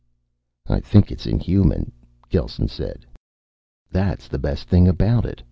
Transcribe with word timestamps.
"I 0.67 0.79
think 0.79 1.11
it's 1.11 1.27
inhuman," 1.27 1.91
Gelsen 2.27 2.67
said. 2.69 3.05
"That's 3.91 4.27
the 4.27 4.39
best 4.39 4.67
thing 4.67 4.87
about 4.87 5.25
it. 5.27 5.39